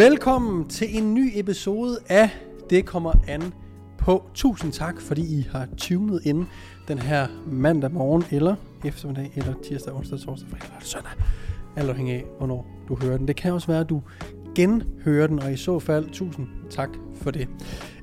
[0.00, 2.30] Velkommen til en ny episode af
[2.70, 3.42] Det kommer an
[3.98, 4.30] på.
[4.34, 6.46] Tusind tak, fordi I har tunet ind
[6.88, 8.54] den her mandag morgen, eller
[8.84, 11.12] eftermiddag, eller tirsdag, onsdag, torsdag, fredag eller søndag.
[11.76, 13.28] Alt afhængig af, hvornår du hører den.
[13.28, 14.02] Det kan også være, at du
[14.54, 17.48] genhører den, og i så fald, tusind tak for det.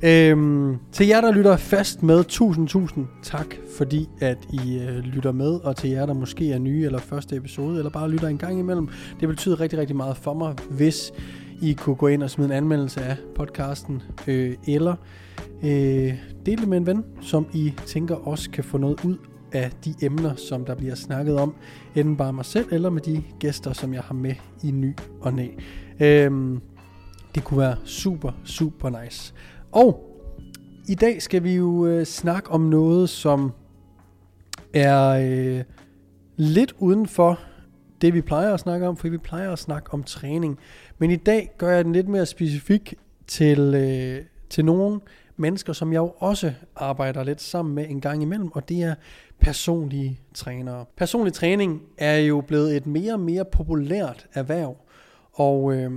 [0.03, 5.31] Øhm, til jer, der lytter fast med, tusind, tusind tak, fordi at I øh, lytter
[5.31, 8.37] med, og til jer, der måske er nye, eller første episode, eller bare lytter en
[8.37, 8.89] gang imellem.
[9.19, 11.13] Det betyder rigtig, rigtig meget for mig, hvis
[11.61, 14.95] i kunne gå ind og smide en anmeldelse af podcasten, øh, eller
[15.63, 16.13] øh,
[16.45, 19.17] dele det med en ven, som I tænker også kan få noget ud
[19.51, 21.55] af de emner, som der bliver snakket om,
[21.95, 25.33] enten bare mig selv, eller med de gæster, som jeg har med i ny og
[25.33, 25.47] næ.
[25.99, 26.61] Øhm,
[27.35, 29.33] det kunne være super, super nice.
[29.71, 30.03] Og
[30.87, 33.51] i dag skal vi jo øh, snakke om noget, som
[34.73, 35.63] er øh,
[36.35, 37.39] lidt uden for
[38.01, 40.59] det, vi plejer at snakke om, for vi plejer at snakke om træning.
[40.97, 42.93] Men i dag gør jeg den lidt mere specifik
[43.27, 44.99] til, øh, til nogle
[45.37, 48.95] mennesker, som jeg jo også arbejder lidt sammen med en gang imellem, og det er
[49.39, 50.85] personlige trænere.
[50.97, 54.77] Personlig træning er jo blevet et mere og mere populært erhverv,
[55.33, 55.91] og øh,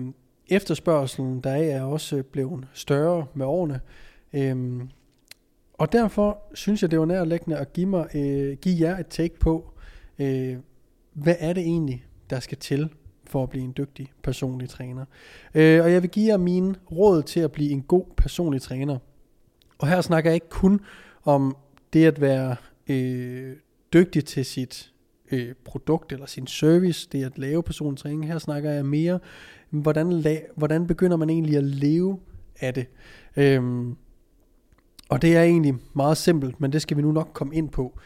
[0.49, 3.81] efterspørgselen der er også blevet større med årene.
[4.33, 4.81] Øh,
[5.75, 9.39] og derfor synes jeg, det var nærlæggende at give, mig, øh, give jer et take
[9.39, 9.73] på,
[10.19, 10.57] øh,
[11.23, 12.89] hvad er det egentlig, der skal til
[13.25, 15.05] for at blive en dygtig personlig træner.
[15.55, 18.99] Øh, og jeg vil give jer mine råd til at blive en god personlig træner.
[19.79, 20.81] Og her snakker jeg ikke kun
[21.25, 21.57] om
[21.93, 22.57] det at være
[22.89, 23.57] øh,
[23.93, 24.93] dygtig til sit
[25.31, 28.27] øh, produkt eller sin service, det at lave personlig træning.
[28.27, 29.19] Her snakker jeg mere,
[29.71, 32.19] hvordan, la- hvordan begynder man egentlig at leve
[32.61, 32.87] af det.
[33.37, 33.97] Øhm,
[35.09, 37.99] og det er egentlig meget simpelt, men det skal vi nu nok komme ind på.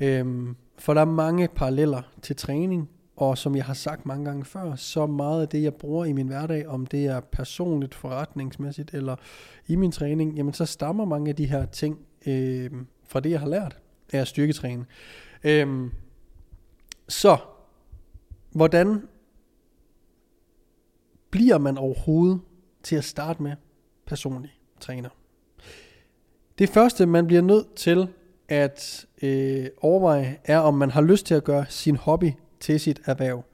[0.00, 4.44] Øhm, for der er mange paralleller til træning, og som jeg har sagt mange gange
[4.44, 8.94] før, så meget af det, jeg bruger i min hverdag, om det er personligt, forretningsmæssigt
[8.94, 9.16] eller
[9.66, 12.70] i min træning, jamen så stammer mange af de her ting øh,
[13.08, 13.78] fra det, jeg har lært
[14.12, 14.86] af at styrketræne.
[15.44, 15.90] Øh,
[17.08, 17.36] så,
[18.50, 19.02] hvordan
[21.30, 22.40] bliver man overhovedet
[22.82, 23.52] til at starte med
[24.06, 25.08] personlig træner?
[26.58, 28.08] Det første, man bliver nødt til
[28.50, 33.00] at øh, overveje, er, om man har lyst til at gøre sin hobby til sit
[33.06, 33.44] erhverv.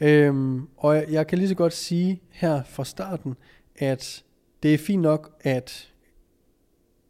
[0.00, 3.34] Øhm, og jeg, jeg kan lige så godt sige her fra starten,
[3.76, 4.24] at
[4.62, 5.92] det er fint nok at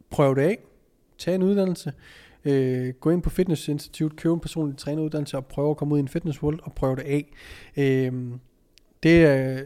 [0.09, 0.57] prøve det af,
[1.17, 1.93] tage en uddannelse,
[2.45, 5.99] øh, gå ind på Fitness Institute, købe en personlig træneruddannelse og prøve at komme ud
[5.99, 7.33] i en fitness world og prøve det af.
[7.77, 8.13] Øh,
[9.03, 9.63] det, er,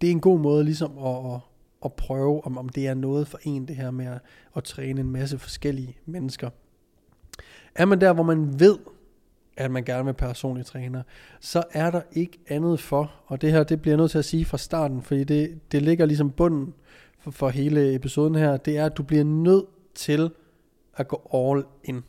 [0.00, 1.40] det er en god måde ligesom at, at,
[1.84, 4.18] at prøve, om, om det er noget for en, det her med at,
[4.56, 6.50] at træne en masse forskellige mennesker.
[7.74, 8.78] Er man der, hvor man ved,
[9.56, 11.02] at man gerne vil personlig træner,
[11.40, 14.24] så er der ikke andet for, og det her, det bliver jeg nødt til at
[14.24, 16.74] sige fra starten, fordi det, det ligger ligesom bunden
[17.18, 19.64] for, for hele episoden her, det er, at du bliver nødt
[19.94, 20.30] til
[20.96, 22.02] at gå all in.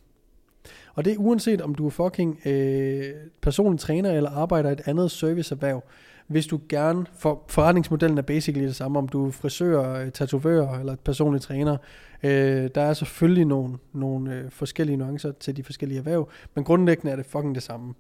[0.96, 4.82] Og det er uanset om du er fucking øh, personlig træner eller arbejder i et
[4.86, 5.84] andet serviceerhverv,
[6.32, 10.80] hvis du gerne, for forretningsmodellen er basically det samme, om du er frisør, øh, tatovør
[10.80, 11.78] eller personlig træner.
[12.24, 17.12] Øh, der er selvfølgelig nogle, nogle øh, forskellige nuancer til de forskellige erhverv, men grundlæggende
[17.12, 17.94] er det fucking det samme.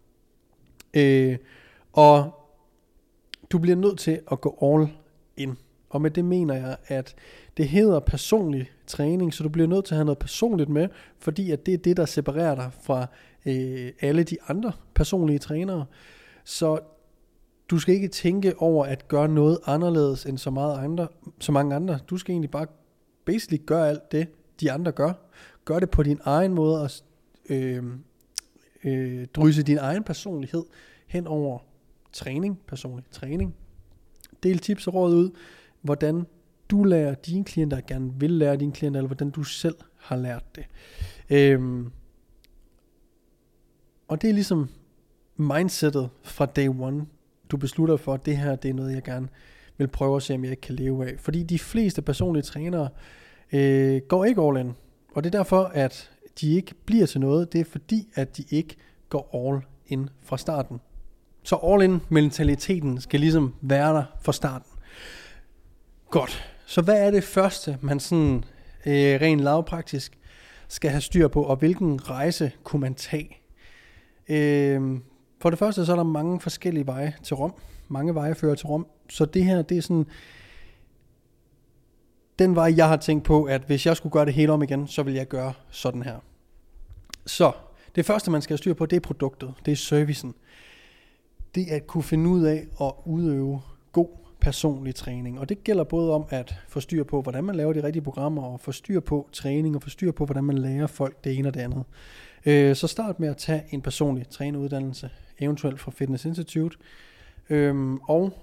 [0.93, 1.37] Øh,
[1.93, 2.31] og
[3.51, 4.87] du bliver nødt til at gå all
[5.37, 5.57] in.
[5.89, 7.15] Og med det mener jeg, at
[7.57, 10.87] det hedder personlig træning, så du bliver nødt til at have noget personligt med,
[11.19, 13.07] fordi at det er det, der separerer dig fra
[13.45, 15.85] øh, alle de andre personlige trænere.
[16.43, 16.79] Så
[17.71, 21.07] du skal ikke tænke over at gøre noget anderledes end så, meget andre,
[21.39, 21.99] så mange andre.
[22.09, 22.67] Du skal egentlig bare
[23.25, 24.27] basically gøre alt det,
[24.59, 25.13] de andre gør.
[25.65, 26.89] Gør det på din egen måde og
[27.49, 27.83] øh,
[28.83, 30.63] øh, drysse din egen personlighed
[31.07, 31.59] hen over
[32.13, 33.55] træning, personlig træning.
[34.43, 35.31] Del tips og råd ud,
[35.81, 36.25] hvordan
[36.69, 40.55] du lærer dine klienter, gerne vil lære dine klienter, eller hvordan du selv har lært
[40.55, 40.65] det.
[41.29, 41.91] Øhm,
[44.07, 44.69] og det er ligesom
[45.37, 47.05] mindsetet fra day one.
[47.51, 49.27] Du beslutter for, at det her det er noget, jeg gerne
[49.77, 51.15] vil prøve at se, om jeg ikke kan leve af.
[51.19, 52.89] Fordi de fleste personlige trænere
[53.51, 54.71] øh, går ikke all in.
[55.15, 56.11] Og det er derfor, at
[56.41, 57.53] de ikke bliver til noget.
[57.53, 58.75] Det er fordi, at de ikke
[59.09, 60.81] går all in fra starten.
[61.43, 64.71] Så all in mentaliteten skal ligesom være der fra starten.
[66.09, 66.53] Godt.
[66.65, 68.43] Så hvad er det første, man sådan
[68.85, 70.17] øh, rent lavpraktisk
[70.67, 73.37] skal have styr på, og hvilken rejse kunne man tage?
[74.29, 74.99] Øh,
[75.41, 77.53] for det første, så er der mange forskellige veje til Rom.
[77.87, 78.87] Mange veje fører til Rom.
[79.09, 80.05] Så det her, det er sådan
[82.39, 84.87] den vej, jeg har tænkt på, at hvis jeg skulle gøre det hele om igen,
[84.87, 86.15] så vil jeg gøre sådan her.
[87.25, 87.51] Så
[87.95, 89.53] det første, man skal have styr på, det er produktet.
[89.65, 90.33] Det er servicen.
[91.55, 93.61] Det er at kunne finde ud af at udøve
[93.91, 94.07] god
[94.39, 95.39] personlig træning.
[95.39, 98.43] Og det gælder både om at få styr på, hvordan man laver de rigtige programmer,
[98.43, 101.47] og få styr på træning, og få styr på, hvordan man lærer folk det ene
[101.47, 101.83] og det andet.
[102.45, 105.09] Øh, så start med at tage en personlig træneruddannelse,
[105.39, 106.77] eventuelt fra Fitness Institute,
[107.49, 108.33] øh, og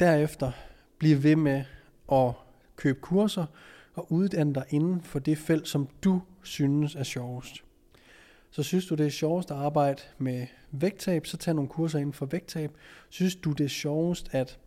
[0.00, 0.52] derefter
[0.98, 1.64] blive ved med
[2.12, 2.32] at
[2.76, 3.46] købe kurser
[3.94, 7.64] og uddanne dig inden for det felt, som du synes er sjovest.
[8.50, 12.12] Så synes du, det er sjovest at arbejde med vægttab, så tag nogle kurser inden
[12.12, 12.70] for vægttab.
[13.08, 14.58] Synes du, det er sjovest at,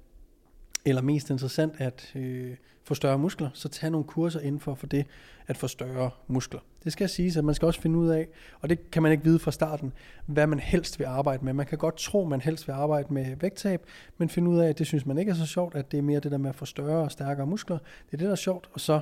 [0.86, 4.88] eller mest interessant at øh, få større muskler, så tag nogle kurser inden for, for
[4.88, 5.06] det
[5.48, 6.60] at få større muskler.
[6.84, 8.28] Det skal siges, at man skal også finde ud af,
[8.62, 9.94] og det kan man ikke vide fra starten,
[10.26, 11.54] hvad man helst vil arbejde med.
[11.54, 13.82] Man kan godt tro, man helst vil arbejde med vægttab,
[14.18, 16.02] men finde ud af, at det synes man ikke er så sjovt, at det er
[16.02, 17.78] mere det der med at få større og stærkere muskler.
[17.78, 19.02] Det er det, der er sjovt, og så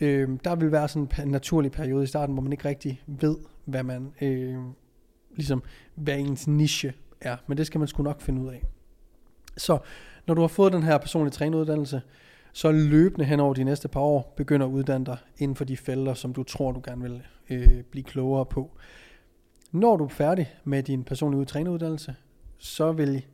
[0.00, 3.36] øh, der vil være sådan en naturlig periode i starten, hvor man ikke rigtig ved,
[3.64, 4.58] hvad man, øh,
[5.36, 5.62] ligesom,
[5.94, 7.36] hvad ens niche er.
[7.46, 8.62] Men det skal man sgu nok finde ud af.
[9.60, 9.78] Så
[10.26, 12.02] når du har fået den her personlige træneruddannelse,
[12.52, 15.76] så løbende hen over de næste par år begynder at uddanne dig inden for de
[15.76, 18.70] felter, som du tror, du gerne vil øh, blive klogere på.
[19.72, 22.14] Når du er færdig med din personlige træneruddannelse,
[22.58, 23.26] så vil,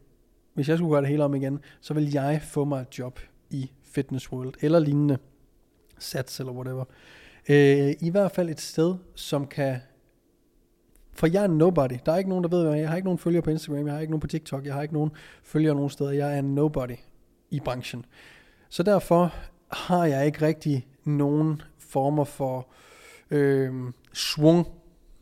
[0.55, 3.20] hvis jeg skulle gøre det hele om igen, så vil jeg få mig et job
[3.50, 5.19] i Fitness World eller lignende,
[5.99, 6.84] Sats eller whatever.
[7.49, 9.81] Øh, I hvert fald et sted, som kan
[11.17, 11.93] for jeg er nobody.
[12.07, 13.87] Der er ikke nogen, der ved, hvad jeg, jeg har ikke nogen følgere på Instagram,
[13.87, 15.11] jeg har ikke nogen på TikTok, jeg har ikke nogen
[15.43, 16.11] følgere nogen steder.
[16.11, 16.97] Jeg er nobody
[17.51, 18.05] i branchen.
[18.69, 19.35] Så derfor
[19.71, 22.69] har jeg ikke rigtig nogen former for
[23.31, 23.73] øh,
[24.15, 24.67] svung,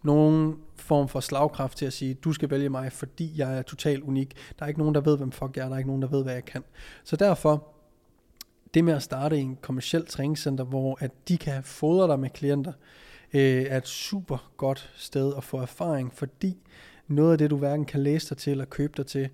[0.03, 4.03] nogen form for slagkraft til at sige, du skal vælge mig, fordi jeg er totalt
[4.03, 4.35] unik.
[4.59, 6.09] Der er ikke nogen, der ved, hvem fuck jeg er, der er ikke nogen, der
[6.09, 6.65] ved, hvad jeg kan.
[7.05, 7.67] Så derfor,
[8.75, 12.73] det med at starte en kommersiel træningscenter, hvor at de kan fodre dig med klienter,
[12.73, 16.57] øh, Øh, er et super godt sted at få erfaring, fordi
[17.09, 19.29] noget af det, du hverken kan læse dig til eller købe dig til,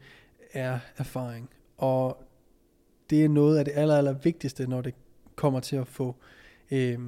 [0.52, 1.50] er erfaring.
[1.79, 2.25] Og
[3.11, 4.94] det er noget af det aller, aller vigtigste, når det
[5.37, 6.17] kommer til at få
[6.70, 6.99] øh,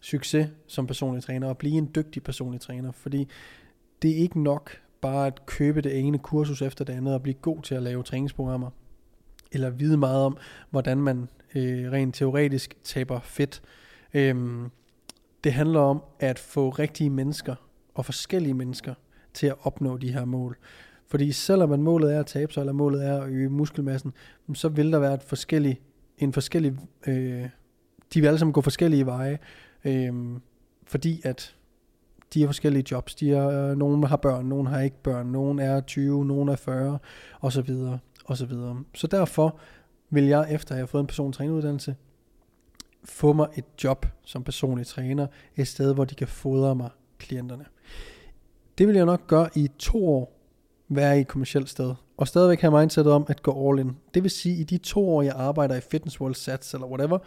[0.00, 3.28] succes som personlig træner, og blive en dygtig personlig træner, fordi
[4.02, 7.34] det er ikke nok bare at købe det ene kursus efter det andet, og blive
[7.34, 8.70] god til at lave træningsprogrammer,
[9.52, 10.36] eller vide meget om,
[10.70, 13.62] hvordan man øh, rent teoretisk taber fedt.
[14.14, 14.62] Øh,
[15.44, 17.54] det handler om at få rigtige mennesker
[17.94, 18.94] og forskellige mennesker
[19.34, 20.58] til at opnå de her mål.
[21.06, 24.12] Fordi selvom man målet er at tabe sig, eller målet er at øge muskelmassen,
[24.54, 25.80] så vil der være et forskellig,
[26.18, 26.76] en forskellig,
[27.06, 27.48] øh,
[28.14, 29.38] de vil alle sammen gå forskellige veje,
[29.84, 30.12] øh,
[30.86, 31.56] fordi at
[32.34, 33.14] de har forskellige jobs.
[33.14, 36.56] De er, øh, nogen har børn, nogen har ikke børn, nogen er 20, nogen er
[36.56, 36.98] 40,
[37.40, 38.84] og så videre, og så videre.
[38.94, 39.58] Så derfor
[40.10, 41.96] vil jeg, efter at har fået en personlig træneruddannelse,
[43.04, 45.26] få mig et job som personlig træner,
[45.56, 47.64] et sted, hvor de kan fodre mig klienterne.
[48.78, 50.36] Det vil jeg nok gøre i to år,
[50.88, 53.96] være i et kommersielt sted, og stadigvæk have mindsetet om at gå all in.
[54.14, 56.86] Det vil sige, at i de to år, jeg arbejder i Fitness World Sats eller
[56.86, 57.18] whatever,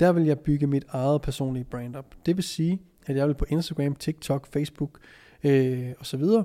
[0.00, 2.14] der vil jeg bygge mit eget personlige brand op.
[2.26, 4.98] Det vil sige, at jeg vil på Instagram, TikTok, Facebook
[5.44, 6.44] øh, og så videre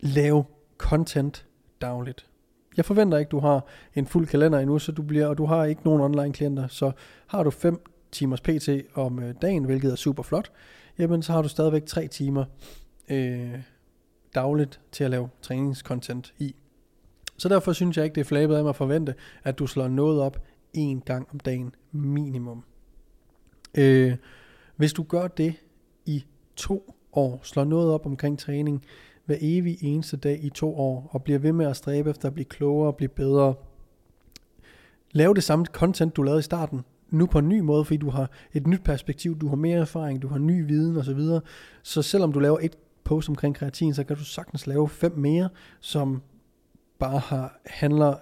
[0.00, 0.44] lave
[0.78, 1.46] content
[1.80, 2.29] dagligt.
[2.76, 5.64] Jeg forventer ikke, du har en fuld kalender endnu, så du bliver, og du har
[5.64, 6.92] ikke nogen online klienter, så
[7.26, 7.80] har du 5
[8.12, 10.52] timers PT om øh, dagen, hvilket er super flot,
[10.98, 12.44] jamen så har du stadigvæk 3 timer
[13.10, 13.54] øh,
[14.34, 16.54] dagligt til at lave træningscontent i.
[17.36, 19.88] Så derfor synes jeg ikke, det er flabet af mig at forvente, at du slår
[19.88, 22.64] noget op en gang om dagen minimum.
[23.74, 24.16] Øh,
[24.76, 25.54] hvis du gør det
[26.06, 26.24] i
[26.56, 28.84] to år, slår noget op omkring træning
[29.26, 32.34] hver evig eneste dag i to år, og bliver ved med at stræbe efter at
[32.34, 33.54] blive klogere og blive bedre,
[35.12, 38.10] lav det samme content, du lavede i starten, nu på en ny måde, fordi du
[38.10, 41.04] har et nyt perspektiv, du har mere erfaring, du har ny viden osv.
[41.04, 41.40] Så, videre.
[41.82, 45.48] så selvom du laver et post omkring kreatin, så kan du sagtens lave fem mere,
[45.80, 46.22] som
[46.98, 48.14] bare har, handler,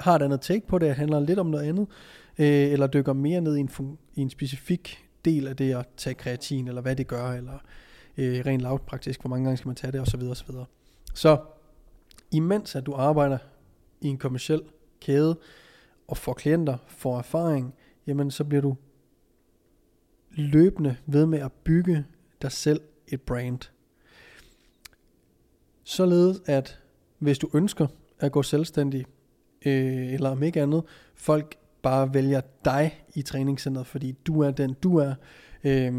[0.00, 1.86] har et andet take på det, handler lidt om noget andet,
[2.38, 3.70] øh, eller dykker mere ned i en,
[4.14, 7.58] i en specifik del af det at tage kreatin, eller hvad det gør, eller
[8.18, 10.22] øh, rent lavpraktisk, hvor mange gange skal man tage det, osv.
[10.22, 10.54] osv.
[11.14, 11.38] Så
[12.30, 13.38] imens at du arbejder
[14.00, 14.62] i en kommersiel
[15.00, 15.38] kæde,
[16.08, 17.74] og får klienter, får erfaring,
[18.06, 18.76] jamen så bliver du
[20.30, 22.04] løbende ved med at bygge
[22.42, 23.58] dig selv et brand.
[25.84, 26.80] Således at
[27.18, 27.86] hvis du ønsker
[28.18, 29.06] at gå selvstændig,
[29.66, 30.82] øh, eller om ikke andet,
[31.14, 35.14] folk bare vælger dig i træningscenteret, fordi du er den du er,
[35.64, 35.94] øh,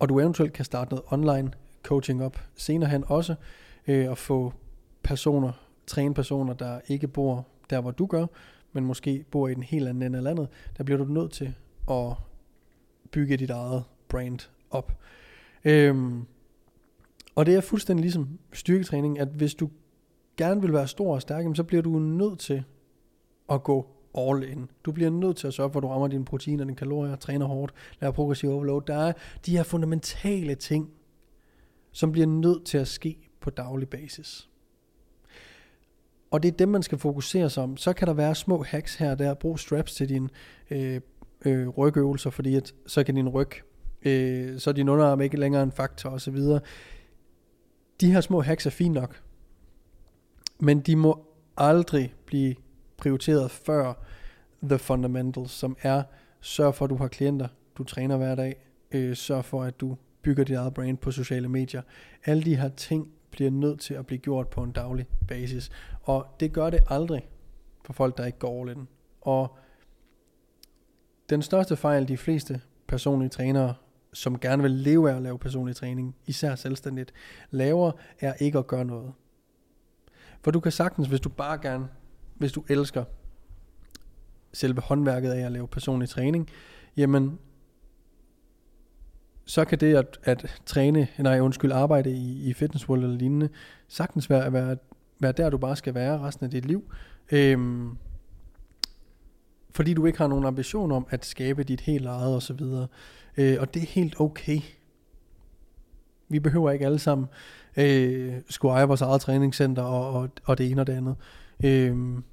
[0.00, 1.52] og du eventuelt kan starte noget online
[1.82, 3.34] coaching op senere hen også,
[3.86, 4.52] øh, og få
[5.02, 5.52] personer,
[5.86, 8.26] træne personer, der ikke bor der, hvor du gør,
[8.72, 11.54] men måske bor i den helt anden ende af landet, der bliver du nødt til
[11.90, 12.12] at
[13.10, 14.38] bygge dit eget brand
[14.70, 14.92] op.
[15.64, 16.26] Øhm,
[17.34, 19.70] og det er fuldstændig ligesom styrketræning, at hvis du
[20.36, 22.64] gerne vil være stor og stærk, så bliver du nødt til
[23.50, 23.86] at gå
[24.18, 24.70] all in.
[24.84, 27.46] Du bliver nødt til at sørge for, at du rammer dine proteiner, dine kalorier, træner
[27.46, 28.82] hårdt, laver progressiv overload.
[28.86, 29.12] Der er
[29.46, 30.90] de her fundamentale ting,
[31.92, 34.48] som bliver nødt til at ske på daglig basis.
[36.30, 37.76] Og det er dem, man skal fokusere sig om.
[37.76, 39.34] Så kan der være små hacks her og der.
[39.34, 40.28] Brug straps til dine
[40.70, 41.00] øh,
[41.44, 43.50] øh, rygøvelser, fordi at, så kan din ryg,
[44.02, 46.38] øh, så er din underarm ikke længere en faktor osv.
[48.00, 49.22] De her små hacks er fint nok.
[50.58, 51.26] Men de må
[51.56, 52.54] aldrig blive
[53.00, 53.94] prioriteret før
[54.62, 56.02] the fundamentals, som er
[56.40, 59.96] sørg for, at du har klienter, du træner hver dag, øh, sørg for, at du
[60.22, 61.82] bygger dit eget brand på sociale medier.
[62.24, 65.70] Alle de her ting bliver nødt til at blive gjort på en daglig basis.
[66.02, 67.28] Og det gør det aldrig
[67.84, 68.88] for folk, der ikke går all in.
[69.20, 69.56] Og
[71.30, 73.74] den største fejl, de fleste personlige trænere,
[74.12, 77.12] som gerne vil leve af at lave personlig træning, især selvstændigt,
[77.50, 79.12] laver, er ikke at gøre noget.
[80.42, 81.88] For du kan sagtens, hvis du bare gerne,
[82.40, 83.04] hvis du elsker
[84.52, 86.48] selve håndværket af at lave personlig træning,
[86.96, 87.38] jamen
[89.44, 93.48] så kan det at, at træne, nej undskyld, arbejde i, i Fitness World eller lignende,
[93.88, 94.76] sagtens være, være,
[95.18, 96.92] være der, du bare skal være resten af dit liv.
[97.32, 97.96] Øhm,
[99.74, 102.86] fordi du ikke har nogen ambition om at skabe dit helt eget og så videre.
[103.36, 104.60] Øh, og det er helt okay.
[106.28, 107.28] Vi behøver ikke alle sammen
[107.76, 111.16] øh, skulle eje vores eget træningscenter og, og, og det ene og det andet.
[111.64, 112.24] Øhm,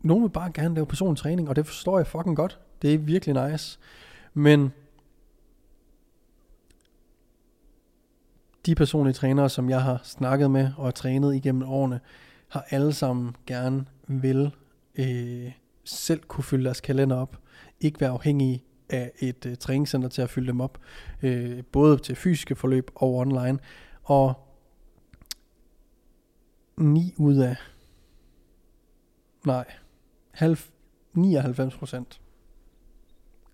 [0.00, 2.58] nogen vil bare gerne lave personlig træning, og det forstår jeg fucking godt.
[2.82, 3.78] Det er virkelig nice.
[4.34, 4.72] Men
[8.66, 12.00] de personlige trænere, som jeg har snakket med og trænet igennem årene,
[12.48, 14.54] har alle sammen gerne vil
[14.98, 15.52] øh,
[15.84, 17.38] selv kunne fylde deres kalender op.
[17.80, 20.78] Ikke være afhængige af et øh, træningscenter til at fylde dem op.
[21.22, 23.58] Øh, både til fysiske forløb og online.
[24.02, 24.47] Og
[26.78, 27.56] 9 ud af
[29.46, 29.64] nej,
[31.14, 32.20] 99 procent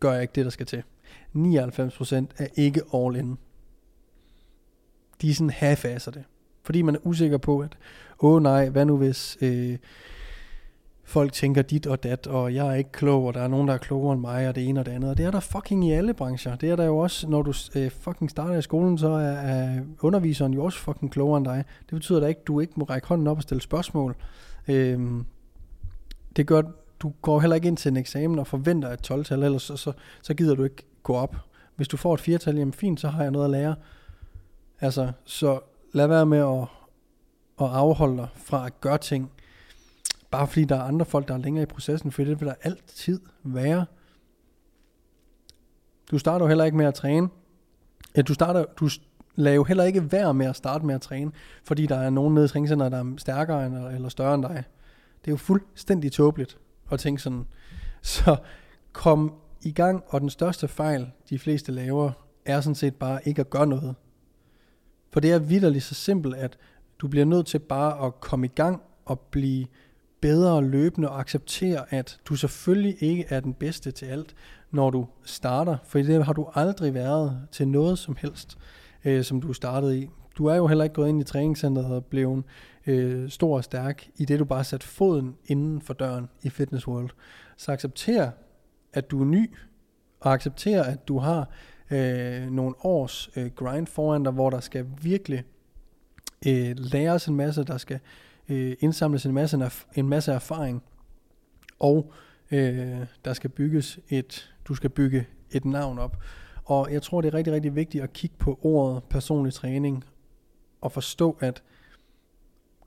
[0.00, 0.82] gør jeg ikke det, der skal til.
[1.32, 3.38] 99 procent er ikke all in
[5.22, 6.24] de er sådan half det.
[6.62, 7.78] Fordi man er usikker på, at
[8.20, 9.78] åh oh, nej, hvad nu hvis øh,
[11.04, 13.74] folk tænker dit og dat, og jeg er ikke klog, og der er nogen, der
[13.74, 15.10] er klogere end mig, og det ene og det andet.
[15.10, 16.56] Og det er der fucking i alle brancher.
[16.56, 19.80] Det er der jo også, når du øh, fucking starter i skolen, så er, er
[20.00, 21.64] underviseren jo også fucking klogere end dig.
[21.80, 24.16] Det betyder da ikke, at du ikke må række hånden op og stille spørgsmål.
[24.68, 25.24] Øhm,
[26.36, 26.62] det gør,
[27.00, 29.92] du går heller ikke ind til en eksamen og forventer et 12-tal, ellers så, så,
[30.22, 31.36] så gider du ikke gå op.
[31.76, 33.74] Hvis du får et 4-tal, jamen fint, så har jeg noget at lære.
[34.80, 35.60] Altså, så
[35.92, 36.68] lad være med at,
[37.60, 39.30] at afholde dig fra at gøre ting,
[40.34, 42.54] bare fordi der er andre folk, der er længere i processen, for det vil der
[42.62, 43.86] altid være.
[46.10, 47.28] Du starter jo heller ikke med at træne.
[48.16, 48.88] Ja, du, starter, du
[49.34, 51.32] lader jo heller ikke være med at starte med at træne,
[51.64, 54.64] fordi der er nogen nede i træningscenteret, der er stærkere end, eller større end dig.
[55.20, 56.58] Det er jo fuldstændig tåbeligt
[56.90, 57.46] at tænke sådan.
[58.02, 58.36] Så
[58.92, 62.12] kom i gang, og den største fejl, de fleste laver,
[62.44, 63.94] er sådan set bare ikke at gøre noget.
[65.12, 66.58] For det er vidderligt så simpelt, at
[66.98, 69.66] du bliver nødt til bare at komme i gang og blive
[70.24, 74.34] bedre løbende og acceptere, at du selvfølgelig ikke er den bedste til alt,
[74.70, 75.76] når du starter.
[75.84, 78.58] For det har du aldrig været til noget som helst,
[79.04, 80.08] øh, som du startede i.
[80.38, 82.44] Du er jo heller ikke gået ind i træningscenteret og blevet
[82.86, 86.88] øh, stor og stærk, i det du bare sat foden inden for døren i Fitness
[86.88, 87.10] World.
[87.56, 88.30] Så accepter,
[88.92, 89.50] at du er ny,
[90.20, 91.48] og accepter, at du har
[91.90, 95.44] øh, nogle års øh, grind foran dig, hvor der skal virkelig
[96.46, 100.82] øh, læres en masse, der skal øh, Øh, indsamles en masse, en masse erfaring,
[101.78, 102.12] og
[102.50, 106.16] øh, der skal bygges et, du skal bygge et navn op.
[106.64, 110.04] Og jeg tror, det er rigtig, rigtig vigtigt at kigge på ordet personlig træning,
[110.80, 111.62] og forstå, at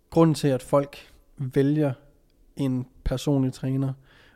[0.10, 0.98] grunden til, at folk
[1.38, 1.94] vælger
[2.56, 3.94] en personlig træner,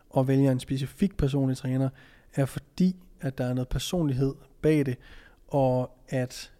[0.09, 1.89] og vælger en specifik personlig træner,
[2.35, 4.97] er fordi, at der er noget personlighed bag det,
[5.47, 6.51] og at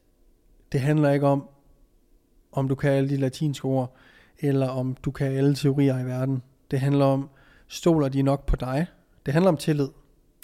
[0.71, 1.49] det handler ikke om,
[2.51, 3.95] om du kan alle de latinske ord,
[4.41, 6.43] eller om du kan alle teorier i verden.
[6.71, 7.29] Det handler om,
[7.67, 8.85] stoler de nok på dig?
[9.25, 9.87] Det handler om tillid.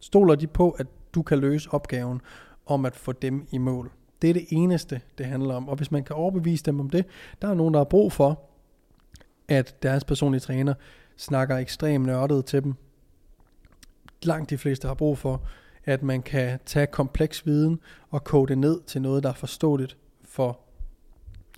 [0.01, 2.22] Stoler de på, at du kan løse opgaven
[2.66, 3.92] om at få dem i mål?
[4.22, 5.70] Det er det eneste, det handler om.
[5.70, 7.06] Og hvis man kan overbevise dem om det,
[7.42, 8.42] der er nogen, der har brug for,
[9.48, 10.74] at deres personlige træner
[11.18, 12.75] snakker ekstremt nørdet til dem.
[14.24, 15.42] Langt de fleste har brug for,
[15.86, 19.98] at man kan tage kompleks viden og kode det ned til noget, der er forståeligt
[20.24, 20.60] for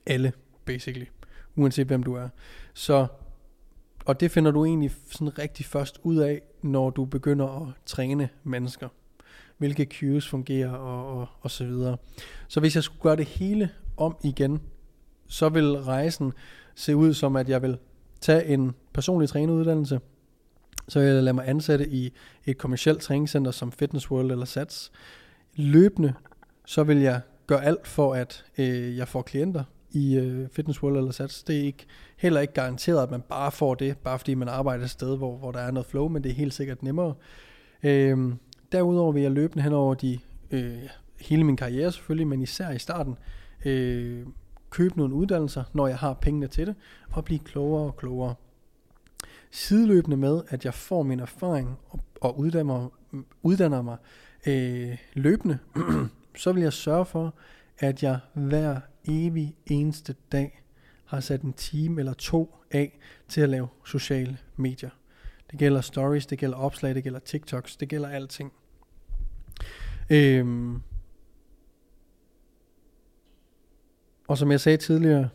[0.06, 0.34] alle,
[0.66, 1.06] basically.
[1.60, 2.30] Uanset hvem du er.
[2.74, 3.08] Så,
[4.06, 8.30] og det finder du egentlig sådan rigtig først ud af, når du begynder at træne
[8.44, 8.88] mennesker.
[9.58, 11.98] Hvilke cues fungerer og, og, og så videre.
[12.48, 14.60] Så hvis jeg skulle gøre det hele om igen,
[15.28, 16.34] så vil rejsen
[16.76, 17.78] se ud som, at jeg vil
[18.22, 20.00] tage en personlig træneuddannelse,
[20.88, 22.14] så vil jeg lade mig ansætte i
[22.46, 24.92] et kommersielt træningscenter som Fitness World eller SATS.
[25.56, 26.14] Løbende,
[26.66, 30.98] så vil jeg gøre alt for, at øh, jeg får klienter i øh, Fitness World
[30.98, 31.44] eller SATS.
[31.44, 31.86] Det er ikke,
[32.18, 35.38] heller ikke garanteret, at man bare får det, bare fordi man arbejder et sted, hvor,
[35.38, 37.14] hvor der er noget flow, men det er helt sikkert nemmere.
[37.84, 38.34] Øh,
[38.72, 40.20] derudover vil jeg løbende hen over de,
[40.52, 43.16] øh, hele min karriere selvfølgelig, men især i starten,
[43.66, 44.26] øh,
[44.70, 46.76] købe nogle uddannelser, når jeg har pengene til det,
[47.12, 48.36] og blive klogere og klogere.
[49.52, 52.90] Sideløbende med, at jeg får min erfaring og, og uddanner,
[53.44, 53.98] uddanner mig
[54.48, 55.58] øh, løbende,
[56.38, 57.34] så vil jeg sørge for,
[57.80, 60.64] at jeg hver evig eneste dag
[61.06, 64.90] har sat en time eller to af til at lave sociale medier.
[65.52, 68.54] Det gælder stories, det gælder opslag, det gælder TikToks, det gælder alting.
[70.10, 70.82] Øhm.
[74.28, 75.30] Og som jeg sagde tidligere,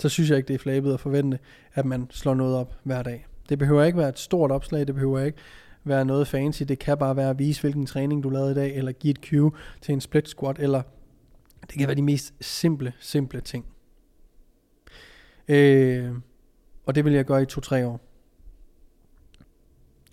[0.00, 1.38] så synes jeg ikke, det er flabet at forvente,
[1.74, 3.26] at man slår noget op hver dag.
[3.48, 5.38] Det behøver ikke være et stort opslag, det behøver ikke
[5.84, 8.76] være noget fancy, det kan bare være at vise, hvilken træning du lavede i dag,
[8.76, 10.82] eller give et cue til en split squat, eller
[11.60, 13.66] det kan være de mest simple, simple ting.
[15.48, 16.12] Øh,
[16.86, 18.00] og det vil jeg gøre i to-tre år.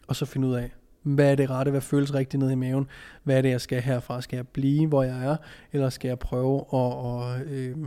[0.07, 0.71] Og så finde ud af,
[1.03, 2.87] hvad er det rette, hvad føles rigtigt ned i maven,
[3.23, 5.37] hvad er det, jeg skal herfra, skal jeg blive, hvor jeg er,
[5.71, 7.77] eller skal jeg prøve at, og, øh,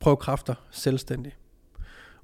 [0.00, 1.32] prøve kræfter selvstændig.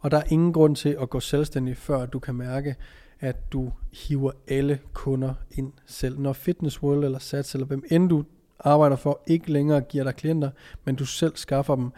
[0.00, 2.76] Og der er ingen grund til at gå selvstændig, før du kan mærke,
[3.20, 6.18] at du hiver alle kunder ind selv.
[6.18, 8.24] Når Fitness World eller Sats, eller hvem end du
[8.64, 10.50] arbejder for, ikke længere giver dig klienter,
[10.84, 11.90] men du selv skaffer dem,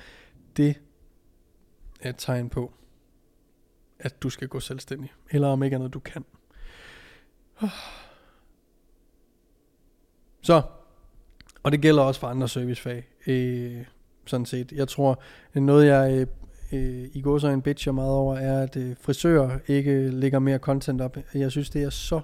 [0.57, 0.81] det
[2.01, 2.73] er et tegn på,
[3.99, 5.13] at du skal gå selvstændig.
[5.31, 6.25] Eller om ikke andet du kan.
[10.43, 10.63] Så,
[11.63, 13.09] og det gælder også for andre servicefag.
[13.27, 13.85] Øh,
[14.27, 14.73] sådan set.
[14.73, 15.23] Jeg tror,
[15.55, 16.27] noget jeg
[16.73, 20.59] øh, i går så en bitcher meget over, er, at øh, frisører ikke lægger mere
[20.59, 21.17] content op.
[21.35, 22.21] Jeg synes, det er så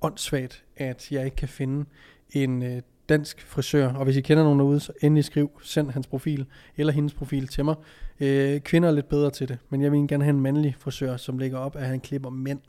[0.00, 1.84] åndssvagt, at jeg ikke kan finde
[2.30, 3.92] en øh, dansk frisør.
[3.92, 7.48] Og hvis I kender nogen derude, så endelig skriv, send hans profil eller hendes profil
[7.48, 7.74] til mig.
[8.20, 11.16] Øh, kvinder er lidt bedre til det, men jeg vil gerne have en mandlig frisør,
[11.16, 12.60] som lægger op, at han klipper mænd.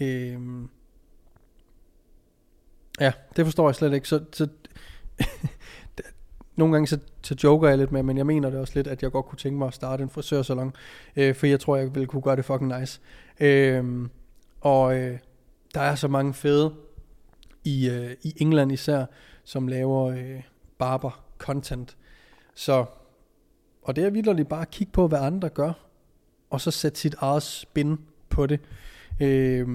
[0.00, 0.38] Øh,
[3.00, 4.08] ja, det forstår jeg slet ikke.
[4.08, 4.48] Så, så
[6.56, 9.02] nogle gange så, så joker jeg lidt med, men jeg mener det også lidt, at
[9.02, 10.72] jeg godt kunne tænke mig at starte en frisørsalon,
[11.16, 13.00] øh, for jeg tror, jeg ville kunne gøre det fucking nice.
[13.40, 14.08] Øh,
[14.60, 15.18] og øh,
[15.74, 16.74] der er så mange fede
[17.64, 19.04] i, øh, i England især,
[19.50, 20.42] som laver øh,
[20.78, 21.96] barber content.
[22.54, 22.84] Så,
[23.82, 25.72] og det er vildt bare at kigge på, hvad andre gør,
[26.50, 28.60] og så sætte sit eget spin på det.
[29.20, 29.68] Øh,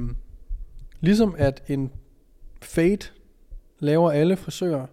[0.99, 1.91] ligesom at en
[2.61, 3.07] fade
[3.79, 4.85] laver alle frisører,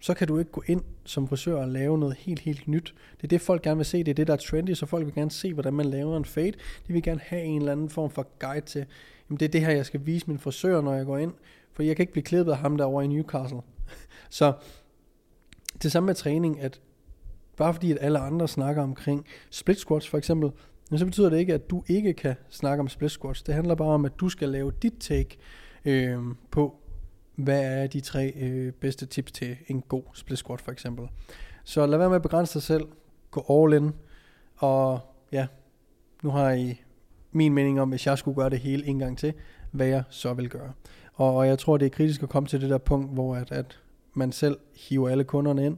[0.00, 2.94] så kan du ikke gå ind som frisør og lave noget helt, helt nyt.
[3.16, 3.98] Det er det, folk gerne vil se.
[3.98, 6.24] Det er det, der er trendy, så folk vil gerne se, hvordan man laver en
[6.24, 6.52] fade.
[6.86, 8.86] De vil gerne have en eller anden form for guide til,
[9.28, 11.32] jamen det er det her, jeg skal vise min frisør, når jeg går ind.
[11.72, 13.60] For jeg kan ikke blive klippet af ham derovre i Newcastle
[14.30, 14.52] så
[15.82, 16.80] det samme med træning, at
[17.56, 20.50] bare fordi at alle andre snakker omkring split squats for eksempel,
[20.96, 23.42] så betyder det ikke, at du ikke kan snakke om split squats.
[23.42, 25.38] Det handler bare om, at du skal lave dit take
[25.84, 26.18] øh,
[26.50, 26.76] på,
[27.34, 31.08] hvad er de tre øh, bedste tips til en god split squat for eksempel.
[31.64, 32.84] Så lad være med at begrænse dig selv.
[33.30, 33.92] Gå all in.
[34.56, 35.00] Og
[35.32, 35.46] ja,
[36.22, 36.82] nu har I
[37.32, 39.34] min mening om, hvis jeg skulle gøre det hele en gang til,
[39.70, 40.72] hvad jeg så vil gøre.
[41.18, 43.78] Og jeg tror, det er kritisk at komme til det der punkt, hvor at, at
[44.14, 45.76] man selv hiver alle kunderne ind,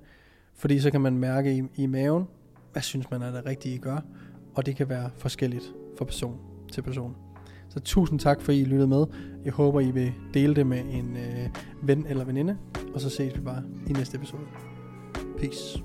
[0.54, 2.24] fordi så kan man mærke i, i maven,
[2.72, 4.00] hvad synes man er det rigtige, I gør,
[4.54, 6.36] og det kan være forskelligt fra person
[6.72, 7.16] til person.
[7.68, 9.06] Så tusind tak, for I lyttede med.
[9.44, 11.48] Jeg håber, I vil dele det med en øh,
[11.82, 12.56] ven eller veninde,
[12.94, 14.42] og så ses vi bare i næste episode.
[15.38, 15.82] Peace.